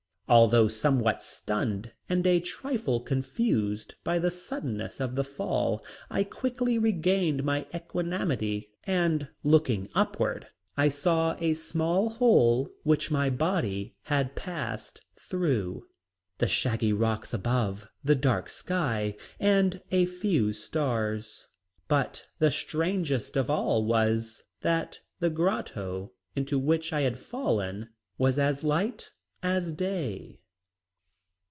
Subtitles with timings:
[0.29, 6.77] Although somewhat stunned and a trifle confused by the suddenness of the fall, I quickly
[6.77, 14.37] regained my equanimity and looking upward I saw a small hole which my body had
[14.37, 15.85] passed through,
[16.37, 21.45] the shaggy rocks above, the dark sky and a few stars,
[21.89, 27.89] but the strangest thing of all was, that the grotto into which I had fallen
[28.17, 29.11] was as light
[29.43, 30.37] as day.